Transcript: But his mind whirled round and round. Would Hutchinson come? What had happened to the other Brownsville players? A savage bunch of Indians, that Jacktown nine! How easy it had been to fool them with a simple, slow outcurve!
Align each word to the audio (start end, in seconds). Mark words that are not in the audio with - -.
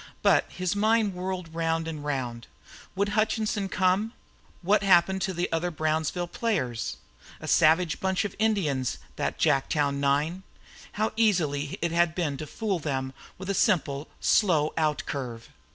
But 0.23 0.45
his 0.49 0.75
mind 0.75 1.13
whirled 1.13 1.53
round 1.53 1.87
and 1.87 2.03
round. 2.03 2.47
Would 2.95 3.09
Hutchinson 3.09 3.69
come? 3.69 4.13
What 4.63 4.81
had 4.81 4.87
happened 4.91 5.21
to 5.21 5.31
the 5.35 5.47
other 5.51 5.69
Brownsville 5.69 6.25
players? 6.29 6.97
A 7.39 7.47
savage 7.47 7.99
bunch 7.99 8.25
of 8.25 8.35
Indians, 8.39 8.97
that 9.17 9.37
Jacktown 9.37 9.99
nine! 9.99 10.41
How 10.93 11.11
easy 11.15 11.77
it 11.83 11.91
had 11.91 12.15
been 12.15 12.35
to 12.37 12.47
fool 12.47 12.79
them 12.79 13.13
with 13.37 13.47
a 13.51 13.53
simple, 13.53 14.07
slow 14.19 14.73
outcurve! 14.75 15.49